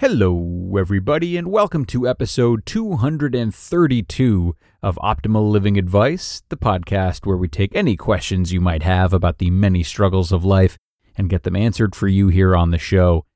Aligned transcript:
Hello, 0.00 0.76
everybody, 0.78 1.36
and 1.36 1.48
welcome 1.48 1.84
to 1.84 2.08
episode 2.08 2.64
232 2.64 4.56
of 4.82 4.96
Optimal 5.02 5.50
Living 5.50 5.76
Advice, 5.76 6.42
the 6.48 6.56
podcast 6.56 7.26
where 7.26 7.36
we 7.36 7.48
take 7.48 7.76
any 7.76 7.98
questions 7.98 8.50
you 8.50 8.62
might 8.62 8.82
have 8.82 9.12
about 9.12 9.36
the 9.36 9.50
many 9.50 9.82
struggles 9.82 10.32
of 10.32 10.42
life 10.42 10.78
and 11.18 11.28
get 11.28 11.42
them 11.42 11.54
answered 11.54 11.94
for 11.94 12.08
you 12.08 12.28
here 12.28 12.56
on 12.56 12.70
the 12.70 12.78
show. 12.78 13.26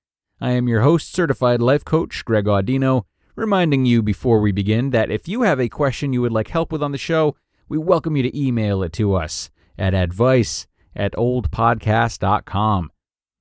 I 0.41 0.53
am 0.53 0.67
your 0.67 0.81
host, 0.81 1.13
certified 1.13 1.61
life 1.61 1.85
coach 1.85 2.25
Greg 2.25 2.47
Audino, 2.47 3.03
reminding 3.37 3.85
you 3.85 4.03
before 4.03 4.41
we 4.41 4.51
begin 4.51 4.89
that 4.89 5.11
if 5.11 5.29
you 5.29 5.43
have 5.43 5.61
a 5.61 5.69
question 5.69 6.15
you 6.15 6.23
would 6.23 6.33
like 6.33 6.49
help 6.49 6.73
with 6.73 6.83
on 6.83 6.93
the 6.93 6.97
show, 6.97 7.37
we 7.69 7.77
welcome 7.77 8.17
you 8.17 8.23
to 8.23 8.35
email 8.35 8.83
it 8.83 8.95
to 8.95 9.13
us 9.13 9.51
at 9.77 9.93
advice 9.93 10.67
at 10.97 11.13
oldpodcast.com. 11.13 12.91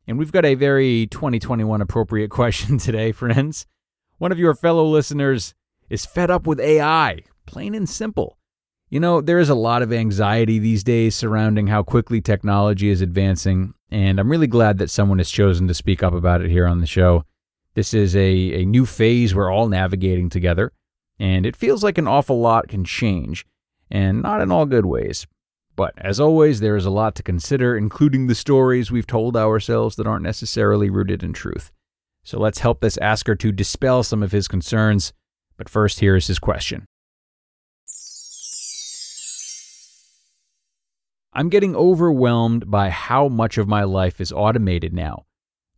And 0.08 0.18
we've 0.18 0.32
got 0.32 0.46
a 0.46 0.56
very 0.56 1.08
2021 1.08 1.82
appropriate 1.82 2.30
question 2.30 2.78
today, 2.80 3.12
friends. 3.12 3.66
One 4.18 4.32
of 4.32 4.40
your 4.40 4.54
fellow 4.54 4.86
listeners 4.86 5.54
is 5.90 6.06
fed 6.06 6.30
up 6.30 6.46
with 6.48 6.59
AI, 6.59 7.20
plain 7.46 7.76
and 7.76 7.88
simple. 7.88 8.38
You 8.90 9.00
know, 9.00 9.22
there 9.22 9.40
is 9.40 9.50
a 9.50 9.56
lot 9.56 9.81
of 9.81 9.92
anxiety 9.92 10.59
these 10.59 10.84
days 10.84 11.16
surrounding 11.16 11.68
how 11.68 11.81
quickly 11.81 12.22
technology 12.22 12.90
is 12.90 13.02
advancing, 13.02 13.74
and 13.90 14.20
I'm 14.20 14.30
really 14.30 14.48
glad 14.48 14.78
that 14.78 14.90
someone 14.90 15.18
has 15.18 15.31
chosen 15.31 15.68
to 15.68 15.74
speak 15.74 16.04
up 16.04 16.14
about 16.14 16.42
it 16.42 16.52
here 16.52 16.68
on 16.68 16.80
the 16.80 16.86
show. 16.86 17.26
This 17.74 17.94
is 17.94 18.16
a, 18.16 18.62
a 18.62 18.66
new 18.66 18.86
phase 18.86 19.34
we're 19.34 19.52
all 19.52 19.68
navigating 19.68 20.30
together, 20.30 20.72
and 21.18 21.46
it 21.46 21.56
feels 21.56 21.84
like 21.84 21.98
an 21.98 22.08
awful 22.08 22.40
lot 22.40 22.68
can 22.68 22.84
change, 22.84 23.48
and 23.90 24.22
not 24.22 24.42
in 24.42 24.52
all 24.52 24.68
good 24.68 24.86
ways. 24.86 25.26
But 25.76 25.94
as 25.98 26.20
always, 26.20 26.60
there 26.60 26.76
is 26.76 26.86
a 26.86 26.92
lot 26.92 27.16
to 27.16 27.24
consider, 27.24 27.76
including 27.76 28.28
the 28.28 28.36
stories 28.36 28.92
we've 28.92 29.08
told 29.08 29.36
ourselves 29.36 29.96
that 29.96 30.08
aren't 30.08 30.24
necessarily 30.24 30.90
rooted 30.90 31.24
in 31.24 31.34
truth. 31.34 31.72
So 32.24 32.40
let's 32.40 32.60
help 32.60 32.80
this 32.80 32.98
asker 32.98 33.36
to 33.36 33.52
dispel 33.52 34.04
some 34.04 34.22
of 34.24 34.32
his 34.32 34.48
concerns. 34.48 35.14
But 35.58 35.70
first, 35.70 36.00
here 36.00 36.16
is 36.16 36.28
his 36.28 36.40
question 36.40 36.86
I'm 41.36 41.50
getting 41.50 41.76
overwhelmed 41.76 42.70
by 42.70 42.92
how 42.92 43.28
much 43.28 43.58
of 43.58 43.68
my 43.68 43.84
life 43.84 44.22
is 44.22 44.31
automated 44.31 44.94
now. 44.94 45.26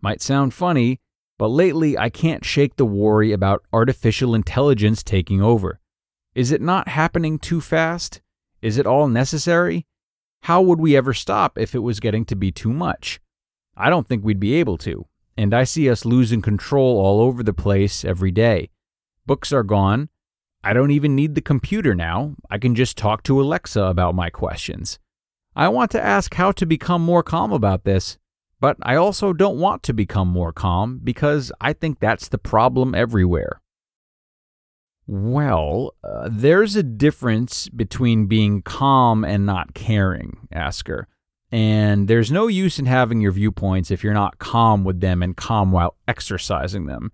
Might 0.02 0.22
sound 0.22 0.54
funny, 0.54 1.00
but 1.40 1.48
lately 1.48 1.98
I 1.98 2.10
can't 2.10 2.44
shake 2.44 2.76
the 2.76 2.86
worry 2.86 3.32
about 3.32 3.64
artificial 3.72 4.36
intelligence 4.36 5.02
taking 5.02 5.42
over. 5.42 5.80
Is 6.34 6.52
it 6.52 6.62
not 6.62 6.90
happening 6.90 7.40
too 7.40 7.62
fast? 7.62 8.22
Is 8.62 8.78
it 8.78 8.86
all 8.86 9.08
necessary? 9.08 9.86
How 10.46 10.62
would 10.62 10.80
we 10.80 10.96
ever 10.96 11.12
stop 11.12 11.58
if 11.58 11.74
it 11.74 11.80
was 11.80 12.00
getting 12.00 12.24
to 12.26 12.36
be 12.36 12.52
too 12.52 12.72
much? 12.72 13.20
I 13.76 13.90
don't 13.90 14.08
think 14.08 14.24
we'd 14.24 14.40
be 14.40 14.54
able 14.54 14.78
to, 14.78 15.08
and 15.36 15.56
I 15.56 15.64
see 15.64 15.90
us 15.90 16.06
losing 16.06 16.44
control 16.44 17.00
all 17.00 17.20
over 17.20 17.42
the 17.42 17.52
place 17.52 18.06
every 18.06 18.30
day. 18.30 18.70
Books 19.26 19.52
are 19.52 19.64
gone. 19.64 20.10
I 20.64 20.74
don't 20.74 20.92
even 20.92 21.16
need 21.16 21.34
the 21.34 21.42
computer 21.42 21.96
now. 21.96 22.36
I 22.48 22.60
can 22.60 22.76
just 22.76 22.96
talk 22.96 23.24
to 23.24 23.42
Alexa 23.42 23.82
about 23.82 24.14
my 24.14 24.30
questions. 24.30 25.00
I 25.56 25.68
want 25.70 25.90
to 25.94 26.00
ask 26.00 26.36
how 26.36 26.52
to 26.52 26.66
become 26.68 27.02
more 27.02 27.24
calm 27.24 27.52
about 27.52 27.84
this, 27.84 28.20
but 28.60 28.78
I 28.84 28.98
also 28.98 29.34
don't 29.34 29.58
want 29.58 29.82
to 29.82 29.94
become 29.94 30.28
more 30.28 30.54
calm 30.54 31.00
because 31.04 31.52
I 31.60 31.74
think 31.74 32.00
that's 32.00 32.28
the 32.28 32.38
problem 32.38 32.94
everywhere. 32.94 33.62
Well, 35.08 35.94
uh, 36.04 36.30
there's 36.32 36.76
a 36.76 36.84
difference 36.84 37.70
between 37.70 38.26
being 38.26 38.62
calm 38.64 39.24
and 39.24 39.46
not 39.46 39.74
caring, 39.74 40.48
Asker. 40.52 41.08
And 41.52 42.08
there's 42.08 42.32
no 42.32 42.48
use 42.48 42.80
in 42.80 42.86
having 42.86 43.22
your 43.22 43.32
viewpoints 43.32 43.92
if 43.92 44.04
you're 44.04 44.14
not 44.14 44.40
calm 44.40 44.84
with 44.84 45.02
them 45.02 45.22
and 45.22 45.38
calm 45.38 45.72
while 45.72 45.96
exercising 46.08 46.88
them. 46.88 47.12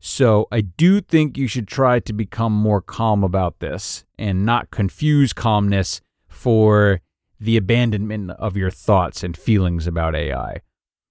So 0.00 0.48
I 0.50 0.62
do 0.62 1.00
think 1.00 1.36
you 1.36 1.46
should 1.46 1.68
try 1.68 2.00
to 2.00 2.12
become 2.12 2.52
more 2.52 2.80
calm 2.80 3.22
about 3.22 3.60
this 3.60 4.04
and 4.18 4.44
not 4.44 4.70
confuse 4.70 5.32
calmness 5.32 6.00
for 6.28 7.00
the 7.38 7.56
abandonment 7.56 8.30
of 8.32 8.56
your 8.56 8.70
thoughts 8.70 9.22
and 9.22 9.36
feelings 9.36 9.86
about 9.86 10.14
AI. 10.14 10.60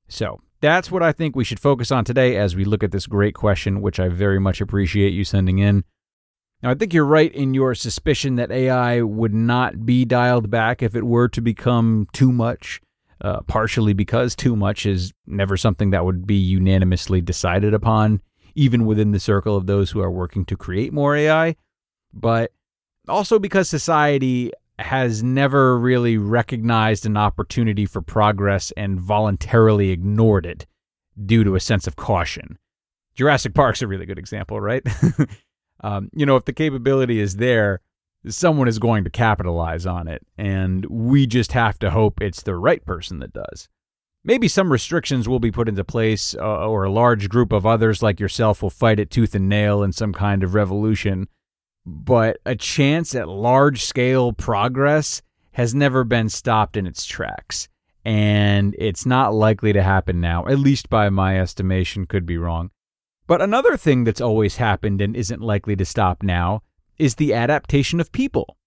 So 0.08 0.42
that's 0.62 0.92
what 0.92 1.04
I 1.04 1.12
think 1.12 1.36
we 1.36 1.44
should 1.44 1.60
focus 1.60 1.92
on 1.92 2.06
today 2.06 2.38
as 2.38 2.56
we 2.56 2.66
look 2.66 2.84
at 2.84 2.92
this 2.92 3.08
great 3.08 3.36
question, 3.36 3.82
which 3.82 4.00
I 4.00 4.10
very 4.10 4.40
much 4.40 4.62
appreciate 4.62 5.14
you 5.14 5.24
sending 5.24 5.60
in. 5.60 5.84
Now, 6.64 6.72
I 6.72 6.76
think 6.76 6.94
you're 6.94 7.06
right 7.06 7.34
in 7.36 7.54
your 7.54 7.76
suspicion 7.76 8.38
that 8.38 8.50
AI 8.50 9.02
would 9.02 9.34
not 9.34 9.86
be 9.86 10.06
dialed 10.06 10.50
back 10.50 10.82
if 10.82 10.96
it 10.96 11.04
were 11.04 11.28
to 11.28 11.42
become 11.42 12.08
too 12.14 12.32
much, 12.32 12.80
uh, 13.20 13.42
partially 13.42 13.92
because 13.92 14.34
too 14.34 14.56
much 14.56 14.86
is 14.86 15.12
never 15.28 15.58
something 15.58 15.90
that 15.90 16.06
would 16.06 16.26
be 16.26 16.36
unanimously 16.38 17.20
decided 17.20 17.74
upon, 17.74 18.22
even 18.56 18.86
within 18.86 19.12
the 19.12 19.20
circle 19.20 19.58
of 19.58 19.68
those 19.68 19.92
who 19.92 20.00
are 20.00 20.10
working 20.10 20.46
to 20.46 20.56
create 20.56 20.94
more 20.94 21.18
AI, 21.18 21.58
but 22.14 22.54
also 23.10 23.40
because 23.40 23.68
society 23.68 24.54
has 24.80 25.22
never 25.22 25.78
really 25.78 26.18
recognized 26.18 27.06
an 27.06 27.18
opportunity 27.18 27.86
for 27.86 28.02
progress 28.02 28.72
and 28.78 29.02
voluntarily 29.02 29.90
ignored 29.90 30.46
it 30.46 30.66
due 31.26 31.44
to 31.44 31.56
a 31.56 31.60
sense 31.60 31.88
of 31.88 31.98
caution. 31.98 32.58
Jurassic 33.16 33.54
Park's 33.54 33.82
a 33.82 33.88
really 33.88 34.06
good 34.06 34.18
example, 34.18 34.62
right? 34.62 34.82
um, 35.84 36.10
you 36.14 36.26
know, 36.26 36.36
if 36.36 36.46
the 36.46 36.54
capability 36.54 37.20
is 37.20 37.36
there, 37.36 37.82
someone 38.28 38.68
is 38.68 38.80
going 38.80 39.04
to 39.04 39.10
capitalize 39.10 39.86
on 39.86 40.08
it, 40.08 40.26
and 40.38 40.86
we 40.86 41.28
just 41.28 41.52
have 41.52 41.78
to 41.80 41.92
hope 41.92 42.22
it's 42.22 42.42
the 42.42 42.56
right 42.56 42.84
person 42.86 43.20
that 43.20 43.34
does. 43.34 43.68
Maybe 44.24 44.48
some 44.48 44.72
restrictions 44.72 45.28
will 45.28 45.42
be 45.42 45.52
put 45.52 45.68
into 45.68 45.84
place, 45.84 46.34
uh, 46.36 46.68
or 46.68 46.86
a 46.86 46.92
large 46.92 47.28
group 47.28 47.52
of 47.52 47.66
others 47.66 48.02
like 48.02 48.22
yourself 48.22 48.64
will 48.64 48.70
fight 48.70 49.00
it 49.00 49.12
tooth 49.12 49.36
and 49.36 49.50
nail 49.50 49.84
in 49.84 49.92
some 49.92 50.14
kind 50.14 50.44
of 50.44 50.54
revolution. 50.54 51.28
But 51.86 52.38
a 52.46 52.56
chance 52.56 53.14
at 53.14 53.28
large 53.28 53.84
scale 53.84 54.32
progress 54.32 55.22
has 55.52 55.76
never 55.76 56.06
been 56.06 56.30
stopped 56.30 56.78
in 56.78 56.88
its 56.88 57.06
tracks. 57.06 57.68
And 58.06 58.76
it's 58.78 59.06
not 59.06 59.34
likely 59.34 59.74
to 59.74 59.84
happen 59.84 60.22
now, 60.22 60.46
at 60.48 60.60
least 60.60 60.90
by 60.90 61.10
my 61.10 61.40
estimation, 61.40 62.06
could 62.06 62.26
be 62.26 62.38
wrong. 62.38 62.72
But 63.34 63.42
another 63.42 63.78
thing 63.78 64.04
that's 64.04 64.22
always 64.22 64.58
happened 64.58 65.02
and 65.02 65.16
isn't 65.16 65.42
likely 65.42 65.76
to 65.78 65.86
stop 65.86 66.22
now 66.22 66.62
is 67.00 67.16
the 67.16 67.34
adaptation 67.34 68.00
of 68.00 68.12
people. 68.12 68.58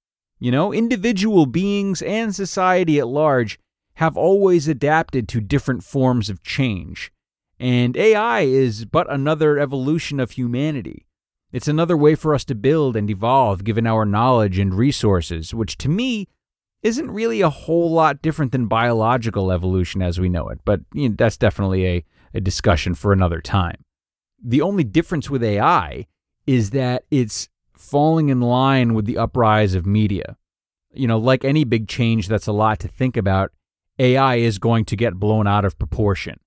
You 0.40 0.50
know, 0.50 0.72
individual 0.74 1.46
beings 1.46 2.02
and 2.02 2.34
society 2.34 2.98
at 2.98 3.06
large 3.06 3.60
have 3.94 4.16
always 4.16 4.66
adapted 4.66 5.28
to 5.28 5.40
different 5.40 5.84
forms 5.84 6.28
of 6.28 6.42
change. 6.42 7.12
And 7.60 7.96
AI 7.96 8.40
is 8.40 8.86
but 8.86 9.08
another 9.08 9.56
evolution 9.56 10.18
of 10.18 10.32
humanity. 10.32 11.06
It's 11.52 11.68
another 11.68 11.96
way 11.96 12.16
for 12.16 12.34
us 12.34 12.44
to 12.46 12.56
build 12.56 12.96
and 12.96 13.08
evolve 13.08 13.62
given 13.62 13.86
our 13.86 14.04
knowledge 14.04 14.58
and 14.58 14.74
resources, 14.74 15.54
which 15.54 15.78
to 15.78 15.88
me 15.88 16.26
isn't 16.82 17.08
really 17.12 17.40
a 17.40 17.50
whole 17.50 17.92
lot 17.92 18.20
different 18.20 18.50
than 18.50 18.66
biological 18.66 19.52
evolution 19.52 20.02
as 20.02 20.18
we 20.18 20.28
know 20.28 20.48
it. 20.48 20.58
But 20.64 20.80
you 20.92 21.10
know, 21.10 21.14
that's 21.16 21.36
definitely 21.36 21.86
a, 21.86 22.04
a 22.34 22.40
discussion 22.40 22.96
for 22.96 23.12
another 23.12 23.40
time. 23.40 23.76
The 24.42 24.62
only 24.62 24.84
difference 24.84 25.30
with 25.30 25.42
AI 25.42 26.06
is 26.46 26.70
that 26.70 27.04
it's 27.10 27.48
falling 27.76 28.28
in 28.28 28.40
line 28.40 28.94
with 28.94 29.04
the 29.04 29.18
uprise 29.18 29.74
of 29.74 29.86
media. 29.86 30.36
You 30.92 31.06
know, 31.06 31.18
like 31.18 31.44
any 31.44 31.64
big 31.64 31.88
change 31.88 32.28
that's 32.28 32.46
a 32.46 32.52
lot 32.52 32.78
to 32.80 32.88
think 32.88 33.16
about, 33.16 33.52
AI 33.98 34.36
is 34.36 34.58
going 34.58 34.84
to 34.86 34.96
get 34.96 35.14
blown 35.14 35.46
out 35.46 35.64
of 35.64 35.78
proportion. 35.78 36.38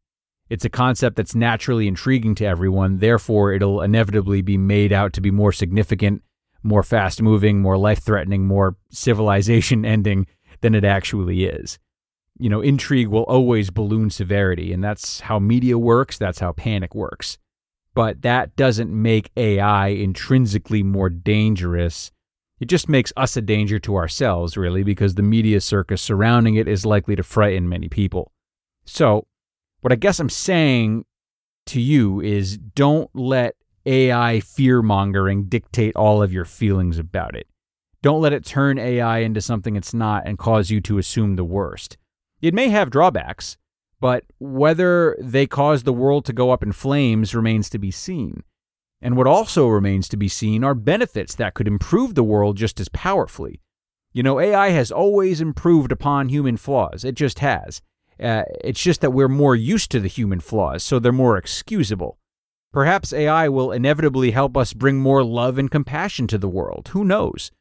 It's 0.49 0.65
a 0.65 0.69
concept 0.69 1.15
that's 1.15 1.35
naturally 1.35 1.87
intriguing 1.87 2.33
to 2.35 2.45
everyone, 2.45 2.97
therefore, 2.97 3.53
it'll 3.53 3.81
inevitably 3.81 4.41
be 4.41 4.57
made 4.57 4.91
out 4.91 5.13
to 5.13 5.21
be 5.21 5.29
more 5.29 5.51
significant, 5.51 6.23
more 6.63 6.81
fast 6.81 7.21
moving, 7.21 7.61
more 7.61 7.77
life 7.77 8.01
threatening, 8.01 8.47
more 8.47 8.75
civilization 8.89 9.85
ending 9.95 10.25
than 10.61 10.73
it 10.73 10.83
actually 10.83 11.45
is. 11.45 11.77
You 12.39 12.49
know, 12.49 12.61
intrigue 12.61 13.09
will 13.09 13.23
always 13.23 13.69
balloon 13.69 14.09
severity, 14.09 14.73
and 14.73 14.83
that's 14.83 15.19
how 15.21 15.37
media 15.37 15.77
works, 15.77 16.17
that's 16.17 16.39
how 16.39 16.53
panic 16.53 16.95
works. 16.95 17.37
But 17.99 18.21
that 18.21 18.55
doesn't 18.55 18.89
make 18.89 19.29
AI 19.35 19.87
intrinsically 19.89 20.83
more 20.83 21.09
dangerous. 21.09 22.13
It 22.61 22.67
just 22.69 22.87
makes 22.87 23.11
us 23.17 23.35
a 23.35 23.41
danger 23.41 23.77
to 23.79 23.97
ourselves, 23.97 24.55
really, 24.55 24.83
because 24.83 25.15
the 25.15 25.21
media 25.21 25.59
circus 25.59 26.01
surrounding 26.01 26.55
it 26.55 26.65
is 26.65 26.85
likely 26.85 27.17
to 27.17 27.23
frighten 27.23 27.67
many 27.67 27.89
people. 27.89 28.31
So, 28.85 29.27
what 29.81 29.91
I 29.91 29.97
guess 29.97 30.17
I'm 30.21 30.29
saying 30.29 31.03
to 31.65 31.81
you 31.81 32.21
is 32.21 32.57
don't 32.57 33.13
let 33.13 33.57
AI 33.85 34.39
fear 34.39 34.81
mongering 34.81 35.49
dictate 35.49 35.97
all 35.97 36.23
of 36.23 36.31
your 36.31 36.45
feelings 36.45 36.99
about 36.99 37.35
it. 37.35 37.47
Don't 38.01 38.21
let 38.21 38.31
it 38.31 38.45
turn 38.45 38.79
AI 38.79 39.17
into 39.17 39.41
something 39.41 39.75
it's 39.75 39.93
not 39.93 40.23
and 40.25 40.37
cause 40.37 40.69
you 40.69 40.79
to 40.79 40.99
assume 40.99 41.35
the 41.35 41.43
worst. 41.43 41.97
It 42.41 42.53
may 42.53 42.69
have 42.69 42.91
drawbacks, 42.91 43.57
but 43.99 44.25
whether 44.39 45.17
they 45.19 45.45
cause 45.45 45.83
the 45.83 45.93
world 45.93 46.25
to 46.25 46.33
go 46.33 46.51
up 46.51 46.63
in 46.63 46.71
flames 46.71 47.35
remains 47.35 47.69
to 47.69 47.79
be 47.79 47.91
seen. 47.91 48.43
And 49.01 49.15
what 49.15 49.27
also 49.27 49.67
remains 49.67 50.09
to 50.09 50.17
be 50.17 50.27
seen 50.27 50.63
are 50.63 50.73
benefits 50.73 51.35
that 51.35 51.53
could 51.53 51.67
improve 51.67 52.15
the 52.15 52.23
world 52.23 52.57
just 52.57 52.79
as 52.79 52.89
powerfully. 52.89 53.61
You 54.11 54.23
know, 54.23 54.39
AI 54.39 54.69
has 54.69 54.91
always 54.91 55.39
improved 55.39 55.91
upon 55.91 56.29
human 56.29 56.57
flaws, 56.57 57.03
it 57.03 57.15
just 57.15 57.39
has. 57.39 57.81
Uh, 58.21 58.43
it's 58.63 58.81
just 58.81 58.99
that 59.01 59.11
we're 59.11 59.29
more 59.29 59.55
used 59.55 59.91
to 59.91 59.99
the 59.99 60.09
human 60.09 60.41
flaws, 60.41 60.83
so 60.83 60.99
they're 60.99 61.11
more 61.11 61.37
excusable. 61.37 62.17
Perhaps 62.73 63.13
AI 63.13 63.47
will 63.47 63.71
inevitably 63.71 64.31
help 64.31 64.57
us 64.57 64.73
bring 64.73 64.97
more 64.97 65.23
love 65.23 65.57
and 65.57 65.71
compassion 65.71 66.27
to 66.27 66.37
the 66.37 66.49
world. 66.49 66.89
Who 66.91 67.05
knows? 67.05 67.51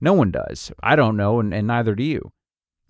No 0.00 0.12
one 0.12 0.30
does. 0.30 0.72
I 0.82 0.96
don't 0.96 1.16
know, 1.16 1.40
and, 1.40 1.54
and 1.54 1.66
neither 1.66 1.94
do 1.94 2.02
you. 2.02 2.32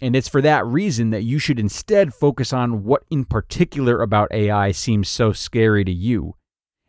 And 0.00 0.14
it's 0.14 0.28
for 0.28 0.40
that 0.42 0.64
reason 0.64 1.10
that 1.10 1.24
you 1.24 1.38
should 1.38 1.58
instead 1.58 2.14
focus 2.14 2.52
on 2.52 2.84
what 2.84 3.04
in 3.10 3.24
particular 3.24 4.00
about 4.00 4.32
AI 4.32 4.70
seems 4.72 5.08
so 5.08 5.32
scary 5.32 5.84
to 5.84 5.92
you 5.92 6.34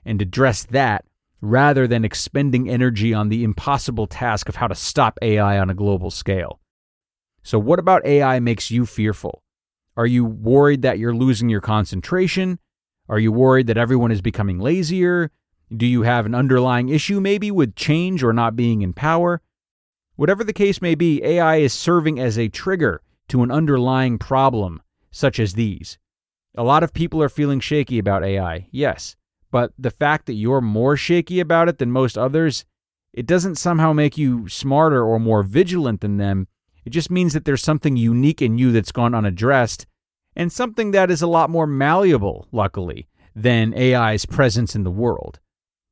and 0.06 0.22
address 0.22 0.64
that 0.66 1.06
rather 1.42 1.88
than 1.88 2.06
expending 2.06 2.70
energy 2.70 3.14
on 3.14 3.30
the 3.30 3.44
impossible 3.44 4.08
task 4.08 4.50
of 4.50 4.58
how 4.58 4.68
to 4.68 4.76
stop 4.76 5.18
AI 5.22 5.58
on 5.58 5.70
a 5.70 5.76
global 5.76 6.12
scale. 6.12 6.60
So, 7.42 7.58
what 7.58 7.80
about 7.80 8.06
AI 8.06 8.40
makes 8.40 8.70
you 8.70 8.86
fearful? 8.86 9.44
Are 9.98 10.06
you 10.06 10.26
worried 10.26 10.82
that 10.84 11.00
you're 11.00 11.16
losing 11.16 11.50
your 11.50 11.62
concentration? 11.62 12.60
Are 13.08 13.20
you 13.20 13.32
worried 13.32 13.68
that 13.68 13.78
everyone 13.78 14.12
is 14.12 14.22
becoming 14.22 14.60
lazier? 14.60 15.32
Do 15.76 15.86
you 15.86 16.04
have 16.04 16.26
an 16.26 16.36
underlying 16.36 16.90
issue 16.90 17.20
maybe 17.20 17.50
with 17.50 17.76
change 17.76 18.24
or 18.24 18.34
not 18.34 18.56
being 18.56 18.82
in 18.82 18.94
power? 18.94 19.42
Whatever 20.20 20.44
the 20.44 20.52
case 20.52 20.82
may 20.82 20.96
be, 20.96 21.24
AI 21.24 21.56
is 21.60 21.72
serving 21.72 22.20
as 22.20 22.38
a 22.38 22.50
trigger 22.50 23.02
to 23.30 23.42
an 23.42 23.52
underlying 23.52 24.18
problem, 24.18 24.82
such 25.12 25.40
as 25.40 25.54
these. 25.54 25.98
A 26.58 26.64
lot 26.64 26.84
of 26.84 26.92
people 26.92 27.24
are 27.24 27.30
feeling 27.30 27.62
shaky 27.62 28.00
about 28.00 28.26
AI, 28.26 28.68
yes, 28.70 29.16
but 29.50 29.72
the 29.80 29.90
fact 29.90 30.26
that 30.26 30.34
you're 30.34 30.60
more 30.60 30.98
shaky 30.98 31.40
about 31.40 31.70
it 31.70 31.78
than 31.78 31.90
most 31.90 32.18
others, 32.18 32.66
it 33.14 33.28
doesn't 33.28 33.56
somehow 33.56 33.94
make 33.94 34.18
you 34.18 34.50
smarter 34.50 35.06
or 35.06 35.22
more 35.22 35.42
vigilant 35.42 36.02
than 36.02 36.18
them. 36.18 36.50
It 36.84 36.90
just 36.90 37.10
means 37.10 37.32
that 37.32 37.46
there's 37.46 37.64
something 37.64 37.96
unique 37.96 38.42
in 38.42 38.58
you 38.58 38.74
that's 38.74 38.92
gone 38.92 39.16
unaddressed 39.16 39.88
and 40.36 40.52
something 40.52 40.92
that 40.92 41.10
is 41.10 41.22
a 41.22 41.28
lot 41.28 41.50
more 41.50 41.66
malleable, 41.66 42.46
luckily, 42.52 43.08
than 43.34 43.74
AI's 43.74 44.26
presence 44.26 44.76
in 44.76 44.84
the 44.84 44.92
world. 44.92 45.40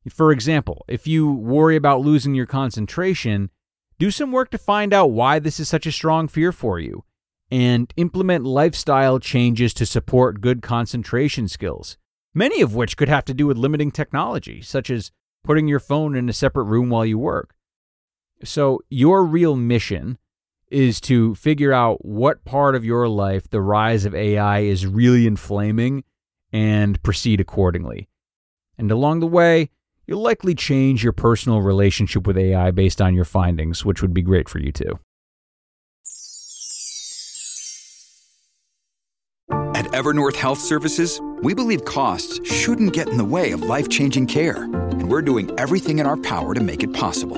For 0.09 0.33
example, 0.33 0.83
if 0.89 1.07
you 1.07 1.31
worry 1.31 1.77
about 1.77 2.01
losing 2.01 2.35
your 2.35 2.45
concentration, 2.45 3.51
do 3.99 4.11
some 4.11 4.31
work 4.31 4.49
to 4.51 4.57
find 4.57 4.93
out 4.93 5.11
why 5.11 5.39
this 5.39 5.59
is 5.59 5.67
such 5.67 5.85
a 5.85 5.91
strong 5.91 6.27
fear 6.27 6.51
for 6.51 6.79
you 6.79 7.03
and 7.49 7.93
implement 7.97 8.43
lifestyle 8.45 9.19
changes 9.19 9.73
to 9.73 9.85
support 9.85 10.41
good 10.41 10.61
concentration 10.61 11.47
skills, 11.47 11.97
many 12.33 12.61
of 12.61 12.75
which 12.75 12.97
could 12.97 13.09
have 13.09 13.25
to 13.25 13.33
do 13.33 13.47
with 13.47 13.57
limiting 13.57 13.91
technology, 13.91 14.61
such 14.61 14.89
as 14.89 15.11
putting 15.43 15.67
your 15.67 15.79
phone 15.79 16.15
in 16.15 16.27
a 16.27 16.33
separate 16.33 16.65
room 16.65 16.89
while 16.89 17.05
you 17.05 17.17
work. 17.17 17.55
So, 18.43 18.81
your 18.89 19.23
real 19.23 19.55
mission 19.55 20.17
is 20.69 20.99
to 21.01 21.33
figure 21.35 21.71
out 21.71 22.05
what 22.05 22.43
part 22.43 22.75
of 22.75 22.83
your 22.85 23.07
life 23.07 23.49
the 23.49 23.61
rise 23.61 24.05
of 24.05 24.13
AI 24.13 24.59
is 24.59 24.85
really 24.85 25.25
inflaming 25.25 26.03
and 26.51 27.01
proceed 27.01 27.39
accordingly. 27.39 28.09
And 28.77 28.91
along 28.91 29.21
the 29.21 29.27
way, 29.27 29.69
you'll 30.07 30.21
likely 30.21 30.55
change 30.55 31.03
your 31.03 31.13
personal 31.13 31.61
relationship 31.61 32.25
with 32.25 32.37
AI 32.37 32.71
based 32.71 33.01
on 33.01 33.13
your 33.13 33.25
findings, 33.25 33.85
which 33.85 34.01
would 34.01 34.13
be 34.13 34.23
great 34.23 34.49
for 34.49 34.57
you 34.59 34.71
too. 34.71 34.99
At 39.75 39.85
Evernorth 39.91 40.35
Health 40.35 40.59
Services, 40.59 41.21
we 41.43 41.53
believe 41.53 41.85
costs 41.85 42.43
shouldn't 42.49 42.93
get 42.93 43.09
in 43.09 43.17
the 43.17 43.25
way 43.25 43.51
of 43.51 43.61
life 43.61 43.89
changing 43.89 44.25
care, 44.25 44.63
and 44.63 45.07
we're 45.07 45.21
doing 45.21 45.51
everything 45.59 45.99
in 45.99 46.07
our 46.07 46.17
power 46.17 46.55
to 46.55 46.61
make 46.61 46.81
it 46.81 46.93
possible 46.93 47.37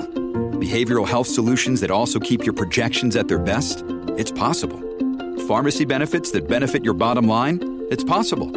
behavioral 0.60 1.08
health 1.08 1.26
solutions 1.26 1.80
that 1.80 1.90
also 1.90 2.20
keep 2.20 2.44
your 2.44 2.52
projections 2.52 3.16
at 3.16 3.28
their 3.28 3.38
best? 3.38 3.82
It's 4.16 4.30
possible. 4.30 4.78
Pharmacy 5.48 5.84
benefits 5.84 6.30
that 6.32 6.48
benefit 6.48 6.84
your 6.84 6.94
bottom 6.94 7.26
line? 7.26 7.86
It's 7.90 8.04
possible. 8.04 8.50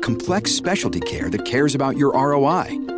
Complex 0.00 0.52
specialty 0.52 1.00
care 1.00 1.28
that 1.28 1.44
cares 1.44 1.74
about 1.74 1.96
your 1.96 2.12
ROI? 2.12 2.97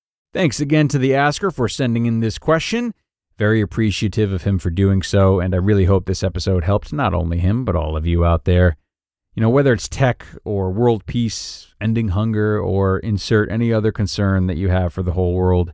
Thanks 0.33 0.61
again 0.61 0.87
to 0.87 0.97
the 0.97 1.13
asker 1.13 1.51
for 1.51 1.67
sending 1.67 2.05
in 2.05 2.21
this 2.21 2.37
question. 2.37 2.93
Very 3.37 3.59
appreciative 3.59 4.31
of 4.31 4.43
him 4.43 4.59
for 4.59 4.69
doing 4.69 5.01
so, 5.01 5.41
and 5.41 5.53
I 5.53 5.57
really 5.57 5.83
hope 5.83 6.05
this 6.05 6.23
episode 6.23 6.63
helped 6.63 6.93
not 6.93 7.13
only 7.13 7.39
him, 7.39 7.65
but 7.65 7.75
all 7.75 7.97
of 7.97 8.05
you 8.05 8.23
out 8.23 8.45
there. 8.45 8.77
You 9.35 9.41
know, 9.41 9.49
whether 9.49 9.73
it's 9.73 9.89
tech 9.89 10.25
or 10.45 10.71
world 10.71 11.05
peace, 11.05 11.75
ending 11.81 12.09
hunger, 12.09 12.57
or 12.57 12.99
insert 12.99 13.51
any 13.51 13.73
other 13.73 13.91
concern 13.91 14.47
that 14.47 14.55
you 14.55 14.69
have 14.69 14.93
for 14.93 15.03
the 15.03 15.11
whole 15.11 15.33
world, 15.33 15.73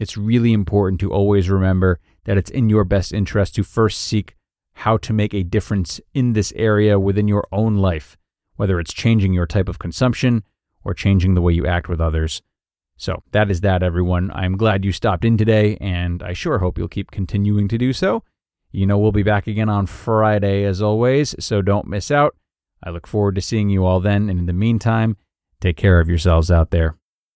it's 0.00 0.16
really 0.16 0.52
important 0.52 1.00
to 1.02 1.12
always 1.12 1.48
remember 1.48 2.00
that 2.24 2.36
it's 2.36 2.50
in 2.50 2.68
your 2.68 2.82
best 2.82 3.12
interest 3.12 3.54
to 3.54 3.62
first 3.62 4.00
seek 4.00 4.34
how 4.72 4.96
to 4.96 5.12
make 5.12 5.32
a 5.32 5.44
difference 5.44 6.00
in 6.12 6.32
this 6.32 6.52
area 6.56 6.98
within 6.98 7.28
your 7.28 7.46
own 7.52 7.76
life, 7.76 8.16
whether 8.56 8.80
it's 8.80 8.92
changing 8.92 9.32
your 9.32 9.46
type 9.46 9.68
of 9.68 9.78
consumption 9.78 10.42
or 10.82 10.92
changing 10.92 11.34
the 11.34 11.42
way 11.42 11.52
you 11.52 11.68
act 11.68 11.88
with 11.88 12.00
others. 12.00 12.42
So 13.02 13.20
that 13.32 13.50
is 13.50 13.62
that, 13.62 13.82
everyone. 13.82 14.30
I'm 14.32 14.56
glad 14.56 14.84
you 14.84 14.92
stopped 14.92 15.24
in 15.24 15.36
today, 15.36 15.76
and 15.80 16.22
I 16.22 16.34
sure 16.34 16.60
hope 16.60 16.78
you'll 16.78 16.86
keep 16.86 17.10
continuing 17.10 17.66
to 17.66 17.76
do 17.76 17.92
so. 17.92 18.22
You 18.70 18.86
know, 18.86 18.96
we'll 18.96 19.10
be 19.10 19.24
back 19.24 19.48
again 19.48 19.68
on 19.68 19.86
Friday 19.86 20.62
as 20.62 20.80
always, 20.80 21.34
so 21.44 21.62
don't 21.62 21.88
miss 21.88 22.12
out. 22.12 22.36
I 22.80 22.90
look 22.90 23.08
forward 23.08 23.34
to 23.34 23.40
seeing 23.40 23.70
you 23.70 23.84
all 23.84 23.98
then, 23.98 24.30
and 24.30 24.38
in 24.38 24.46
the 24.46 24.52
meantime, 24.52 25.16
take 25.60 25.76
care 25.76 25.98
of 25.98 26.08
yourselves 26.08 26.48
out 26.48 26.70
there. 26.70 26.96